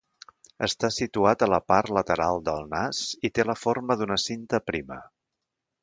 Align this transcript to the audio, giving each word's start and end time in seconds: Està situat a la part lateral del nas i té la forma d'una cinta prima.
Està 0.67 0.89
situat 0.95 1.45
a 1.45 1.49
la 1.55 1.59
part 1.73 1.93
lateral 1.99 2.41
del 2.49 2.65
nas 2.73 3.05
i 3.29 3.33
té 3.37 3.49
la 3.53 3.59
forma 3.67 4.01
d'una 4.01 4.19
cinta 4.27 4.63
prima. 4.73 5.03